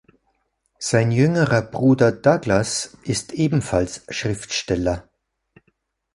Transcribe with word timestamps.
Sein 0.79 1.11
jüngerer 1.11 1.61
Bruder 1.61 2.11
Douglas 2.11 2.97
ist 3.03 3.33
ebenfalls 3.33 4.03
Schriftsteller. 4.09 5.07